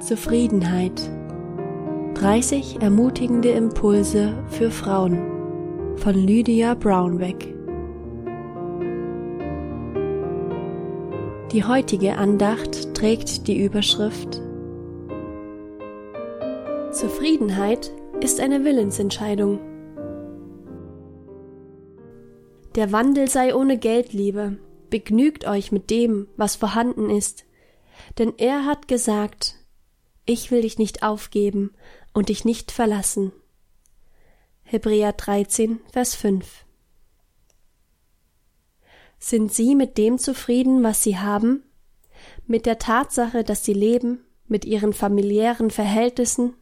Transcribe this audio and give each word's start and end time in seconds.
Zufriedenheit. 0.00 1.10
30 2.14 2.82
ermutigende 2.82 3.50
Impulse 3.50 4.34
für 4.48 4.70
Frauen 4.70 5.96
von 5.96 6.14
Lydia 6.14 6.74
Brownback. 6.74 7.54
Die 11.52 11.64
heutige 11.64 12.16
Andacht 12.16 12.94
trägt 12.94 13.46
die 13.46 13.62
Überschrift 13.62 14.40
Zufriedenheit 16.92 17.92
ist 18.20 18.40
eine 18.40 18.64
Willensentscheidung. 18.64 19.60
Der 22.74 22.90
Wandel 22.90 23.28
sei 23.28 23.54
ohne 23.54 23.78
Geldliebe, 23.78 24.58
begnügt 24.90 25.46
euch 25.46 25.70
mit 25.70 25.88
dem, 25.88 26.26
was 26.36 26.56
vorhanden 26.56 27.08
ist, 27.08 27.44
denn 28.18 28.32
er 28.38 28.66
hat 28.66 28.88
gesagt, 28.88 29.59
ich 30.30 30.52
will 30.52 30.62
dich 30.62 30.78
nicht 30.78 31.02
aufgeben 31.02 31.72
und 32.14 32.28
dich 32.28 32.44
nicht 32.44 32.70
verlassen. 32.70 33.32
Hebräer 34.62 35.12
13, 35.12 35.80
Vers 35.90 36.14
5 36.14 36.64
Sind 39.18 39.52
Sie 39.52 39.74
mit 39.74 39.98
dem 39.98 40.18
zufrieden, 40.18 40.84
was 40.84 41.02
Sie 41.02 41.18
haben? 41.18 41.64
Mit 42.46 42.64
der 42.64 42.78
Tatsache, 42.78 43.42
dass 43.42 43.64
Sie 43.64 43.72
leben, 43.72 44.24
mit 44.46 44.64
Ihren 44.64 44.92
familiären 44.92 45.72
Verhältnissen, 45.72 46.54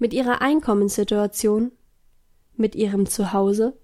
mit 0.00 0.12
Ihrer 0.12 0.42
Einkommenssituation, 0.42 1.70
mit 2.56 2.74
Ihrem 2.74 3.06
Zuhause? 3.06 3.78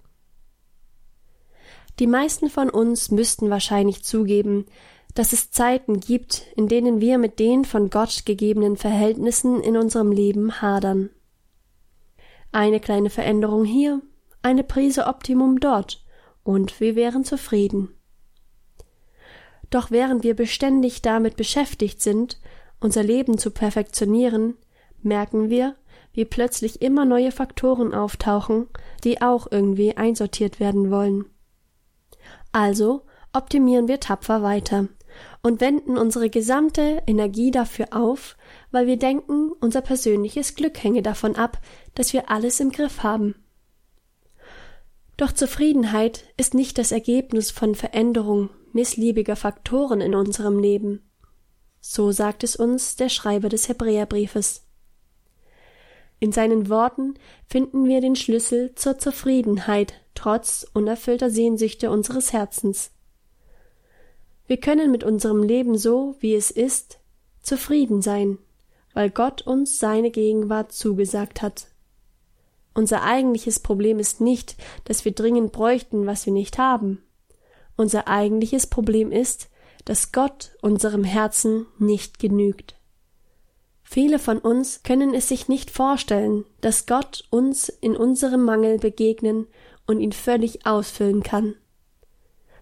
Die 2.01 2.09
meisten 2.09 2.51
von 2.51 2.71
uns 2.71 3.13
müssten 3.13 3.51
wahrscheinlich 3.51 4.03
zugeben, 4.03 4.67
dass 5.17 5.33
es 5.33 5.51
Zeiten 5.51 5.99
gibt, 5.99 6.43
in 6.57 6.69
denen 6.69 7.01
wir 7.01 7.17
mit 7.17 7.39
den 7.39 7.65
von 7.65 7.89
Gott 7.89 8.27
gegebenen 8.27 8.77
Verhältnissen 8.77 9.63
in 9.63 9.79
unserem 9.79 10.13
Leben 10.13 10.61
hadern. 10.61 11.09
Eine 12.53 12.81
kleine 12.81 13.09
Veränderung 13.09 13.65
hier, 13.65 14.03
eine 14.43 14.63
Prise 14.63 15.07
Optimum 15.07 15.59
dort, 15.59 16.05
und 16.45 16.81
wir 16.81 16.97
wären 16.97 17.25
zufrieden. 17.25 17.89
Doch 19.71 19.91
während 19.91 20.23
wir 20.23 20.37
beständig 20.37 21.01
damit 21.01 21.37
beschäftigt 21.37 22.03
sind, 22.03 22.39
unser 22.79 23.03
Leben 23.03 23.39
zu 23.39 23.51
perfektionieren, 23.51 24.55
merken 25.01 25.49
wir, 25.49 25.77
wie 26.13 26.27
plötzlich 26.27 26.83
immer 26.83 27.07
neue 27.07 27.33
Faktoren 27.33 27.95
auftauchen, 27.95 28.67
die 29.03 29.23
auch 29.23 29.47
irgendwie 29.51 29.97
einsortiert 29.97 30.61
werden 30.61 30.91
wollen. 30.91 31.25
Also 32.53 33.07
optimieren 33.33 33.89
wir 33.89 33.99
tapfer 33.99 34.43
weiter 34.43 34.89
und 35.43 35.61
wenden 35.61 35.97
unsere 35.97 36.31
gesamte 36.31 37.03
Energie 37.07 37.51
dafür 37.51 37.89
auf, 37.91 38.37
weil 38.71 38.87
wir 38.87 38.99
denken, 38.99 39.53
unser 39.61 39.81
persönliches 39.81 40.55
Glück 40.55 40.83
hänge 40.83 41.03
davon 41.03 41.37
ab, 41.37 41.59
dass 41.95 42.13
wir 42.13 42.31
alles 42.31 42.61
im 42.61 42.71
Griff 42.71 43.03
haben. 43.03 43.35
Doch 45.17 45.33
Zufriedenheit 45.33 46.25
ist 46.37 46.55
nicht 46.55 46.79
das 46.79 46.93
Ergebnis 46.93 47.51
von 47.51 47.75
Veränderung 47.75 48.51
missliebiger 48.73 49.37
Faktoren 49.37 50.01
in 50.01 50.15
unserem 50.15 50.59
Leben. 50.59 51.03
So 51.81 52.13
sagt 52.13 52.45
es 52.45 52.57
uns 52.57 52.97
der 52.97 53.09
Schreiber 53.09 53.49
des 53.49 53.69
Hebräerbriefes. 53.69 54.67
In 56.19 56.33
seinen 56.33 56.69
Worten 56.69 57.15
finden 57.47 57.87
wir 57.87 58.01
den 58.01 58.17
Schlüssel 58.17 58.75
zur 58.75 58.99
Zufriedenheit 58.99 59.95
trotz 60.15 60.67
unerfüllter 60.73 61.31
Sehnsüchte 61.31 61.91
unseres 61.91 62.33
Herzens. 62.33 62.91
Wir 64.47 64.59
können 64.59 64.91
mit 64.91 65.05
unserem 65.05 65.43
Leben 65.43 65.77
so, 65.77 66.15
wie 66.21 66.35
es 66.35 66.51
ist, 66.51 66.99
zufrieden 67.43 68.03
sein, 68.03 68.39
weil 68.95 69.11
Gott 69.11 69.43
uns 69.43 69.79
seine 69.79 70.11
Gegenwart 70.11 70.73
zugesagt 70.73 71.43
hat. 71.43 71.69
Unser 72.75 73.03
eigentliches 73.03 73.61
Problem 73.61 73.99
ist 73.99 74.21
nicht, 74.21 74.57
dass 74.85 75.05
wir 75.05 75.13
dringend 75.13 75.53
bräuchten, 75.53 76.07
was 76.07 76.27
wir 76.27 76.33
nicht 76.33 76.59
haben. 76.59 77.03
Unser 77.77 78.07
eigentliches 78.07 78.67
Problem 78.67 79.13
ist, 79.13 79.49
dass 79.85 80.13
Gott 80.13 80.57
unserem 80.63 81.05
Herzen 81.05 81.67
nicht 81.79 82.19
genügt. 82.19 82.77
Viele 83.83 84.19
von 84.19 84.39
uns 84.39 84.83
können 84.83 85.15
es 85.15 85.29
sich 85.29 85.49
nicht 85.49 85.71
vorstellen, 85.71 86.45
dass 86.61 86.87
Gott 86.87 87.25
uns 87.31 87.69
in 87.69 87.97
unserem 87.97 88.45
Mangel 88.45 88.79
begegnen 88.79 89.47
und 89.87 90.01
ihn 90.01 90.13
völlig 90.13 90.67
ausfüllen 90.67 91.23
kann. 91.23 91.55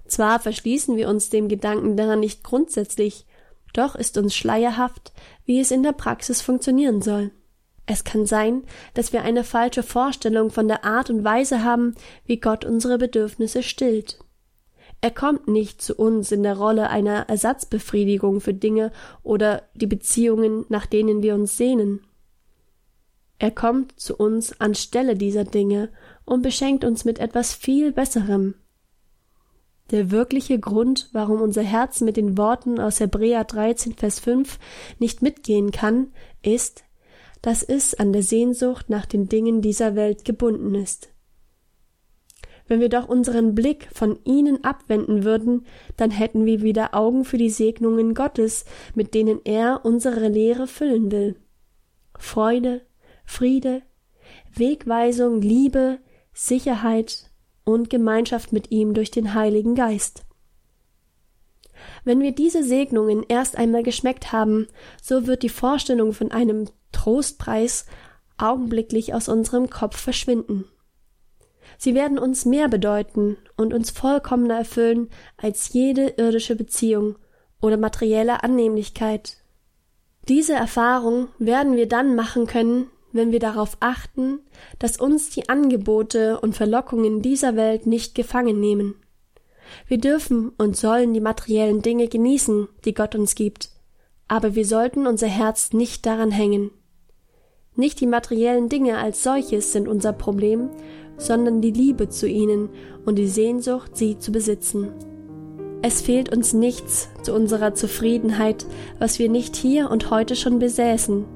Zwar 0.06 0.38
verschließen 0.40 0.96
wir 0.96 1.08
uns 1.08 1.30
dem 1.30 1.48
Gedanken 1.48 1.96
daran 1.96 2.20
nicht 2.20 2.44
grundsätzlich, 2.44 3.26
doch 3.72 3.94
ist 3.94 4.16
uns 4.18 4.34
schleierhaft, 4.34 5.12
wie 5.44 5.60
es 5.60 5.70
in 5.70 5.82
der 5.82 5.92
Praxis 5.92 6.40
funktionieren 6.40 7.02
soll. 7.02 7.32
Es 7.86 8.04
kann 8.04 8.24
sein, 8.24 8.62
dass 8.94 9.12
wir 9.12 9.22
eine 9.22 9.44
falsche 9.44 9.82
Vorstellung 9.82 10.50
von 10.50 10.68
der 10.68 10.84
Art 10.84 11.10
und 11.10 11.24
Weise 11.24 11.64
haben, 11.64 11.94
wie 12.24 12.38
Gott 12.38 12.64
unsere 12.64 12.96
Bedürfnisse 12.96 13.62
stillt. 13.62 14.18
Er 15.00 15.10
kommt 15.10 15.48
nicht 15.48 15.82
zu 15.82 15.94
uns 15.96 16.32
in 16.32 16.42
der 16.42 16.56
Rolle 16.56 16.88
einer 16.88 17.28
Ersatzbefriedigung 17.28 18.40
für 18.40 18.54
Dinge 18.54 18.90
oder 19.22 19.64
die 19.74 19.86
Beziehungen, 19.86 20.64
nach 20.70 20.86
denen 20.86 21.22
wir 21.22 21.34
uns 21.34 21.58
sehnen. 21.58 22.00
Er 23.38 23.50
kommt 23.50 24.00
zu 24.00 24.16
uns 24.16 24.58
anstelle 24.60 25.16
dieser 25.16 25.44
Dinge 25.44 25.90
und 26.24 26.40
beschenkt 26.40 26.84
uns 26.84 27.04
mit 27.04 27.18
etwas 27.18 27.52
viel 27.52 27.92
Besserem. 27.92 28.54
Der 29.90 30.10
wirkliche 30.10 30.58
Grund, 30.58 31.10
warum 31.12 31.42
unser 31.42 31.62
Herz 31.62 32.00
mit 32.00 32.16
den 32.16 32.38
Worten 32.38 32.80
aus 32.80 33.00
Hebräer 33.00 33.44
13, 33.44 33.94
Vers 33.94 34.18
5 34.18 34.58
nicht 34.98 35.20
mitgehen 35.20 35.72
kann, 35.72 36.12
ist, 36.42 36.84
dass 37.42 37.62
es 37.62 37.94
an 37.94 38.12
der 38.12 38.22
Sehnsucht 38.22 38.88
nach 38.88 39.04
den 39.04 39.28
Dingen 39.28 39.60
dieser 39.60 39.94
Welt 39.94 40.24
gebunden 40.24 40.74
ist. 40.74 41.10
Wenn 42.66 42.80
wir 42.80 42.88
doch 42.88 43.06
unseren 43.06 43.54
Blick 43.54 43.88
von 43.92 44.18
ihnen 44.24 44.64
abwenden 44.64 45.22
würden, 45.22 45.66
dann 45.98 46.10
hätten 46.10 46.46
wir 46.46 46.62
wieder 46.62 46.94
Augen 46.94 47.26
für 47.26 47.36
die 47.36 47.50
Segnungen 47.50 48.14
Gottes, 48.14 48.64
mit 48.94 49.12
denen 49.12 49.40
er 49.44 49.84
unsere 49.84 50.28
Lehre 50.28 50.66
füllen 50.66 51.12
will. 51.12 51.36
Freude, 52.16 52.80
Friede, 53.26 53.82
Wegweisung, 54.54 55.42
Liebe, 55.42 55.98
Sicherheit, 56.32 57.30
und 57.64 57.90
Gemeinschaft 57.90 58.52
mit 58.52 58.70
ihm 58.70 58.94
durch 58.94 59.10
den 59.10 59.34
Heiligen 59.34 59.74
Geist. 59.74 60.24
Wenn 62.04 62.20
wir 62.20 62.32
diese 62.32 62.62
Segnungen 62.62 63.24
erst 63.28 63.56
einmal 63.56 63.82
geschmeckt 63.82 64.32
haben, 64.32 64.68
so 65.02 65.26
wird 65.26 65.42
die 65.42 65.48
Vorstellung 65.48 66.12
von 66.12 66.30
einem 66.30 66.68
Trostpreis 66.92 67.86
augenblicklich 68.36 69.14
aus 69.14 69.28
unserem 69.28 69.70
Kopf 69.70 69.98
verschwinden. 69.98 70.64
Sie 71.78 71.94
werden 71.94 72.18
uns 72.18 72.44
mehr 72.44 72.68
bedeuten 72.68 73.36
und 73.56 73.74
uns 73.74 73.90
vollkommener 73.90 74.58
erfüllen 74.58 75.08
als 75.36 75.72
jede 75.72 76.08
irdische 76.08 76.56
Beziehung 76.56 77.16
oder 77.60 77.76
materielle 77.76 78.42
Annehmlichkeit. 78.42 79.38
Diese 80.28 80.54
Erfahrung 80.54 81.28
werden 81.38 81.76
wir 81.76 81.88
dann 81.88 82.14
machen 82.14 82.46
können, 82.46 82.88
wenn 83.14 83.32
wir 83.32 83.38
darauf 83.38 83.76
achten, 83.80 84.40
dass 84.78 85.00
uns 85.00 85.30
die 85.30 85.48
Angebote 85.48 86.40
und 86.40 86.54
Verlockungen 86.54 87.22
dieser 87.22 87.56
Welt 87.56 87.86
nicht 87.86 88.14
gefangen 88.14 88.60
nehmen. 88.60 88.96
Wir 89.88 89.98
dürfen 89.98 90.50
und 90.58 90.76
sollen 90.76 91.14
die 91.14 91.20
materiellen 91.20 91.80
Dinge 91.80 92.08
genießen, 92.08 92.68
die 92.84 92.92
Gott 92.92 93.14
uns 93.14 93.34
gibt, 93.34 93.70
aber 94.28 94.54
wir 94.54 94.66
sollten 94.66 95.06
unser 95.06 95.28
Herz 95.28 95.72
nicht 95.72 96.04
daran 96.04 96.32
hängen. 96.32 96.70
Nicht 97.76 98.00
die 98.00 98.06
materiellen 98.06 98.68
Dinge 98.68 98.98
als 98.98 99.22
solches 99.22 99.72
sind 99.72 99.88
unser 99.88 100.12
Problem, 100.12 100.70
sondern 101.16 101.60
die 101.60 101.72
Liebe 101.72 102.08
zu 102.08 102.28
ihnen 102.28 102.68
und 103.04 103.16
die 103.16 103.28
Sehnsucht, 103.28 103.96
sie 103.96 104.18
zu 104.18 104.32
besitzen. 104.32 104.90
Es 105.82 106.00
fehlt 106.00 106.34
uns 106.34 106.52
nichts 106.52 107.10
zu 107.22 107.34
unserer 107.34 107.74
Zufriedenheit, 107.74 108.66
was 108.98 109.18
wir 109.18 109.28
nicht 109.28 109.54
hier 109.54 109.90
und 109.90 110.10
heute 110.10 110.34
schon 110.34 110.58
besäßen, 110.58 111.26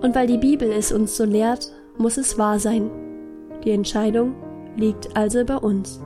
und 0.00 0.14
weil 0.14 0.26
die 0.26 0.38
Bibel 0.38 0.70
es 0.70 0.92
uns 0.92 1.16
so 1.16 1.24
lehrt, 1.24 1.70
muss 1.98 2.16
es 2.16 2.38
wahr 2.38 2.58
sein. 2.58 2.90
Die 3.64 3.70
Entscheidung 3.70 4.34
liegt 4.76 5.16
also 5.16 5.44
bei 5.44 5.56
uns. 5.56 6.00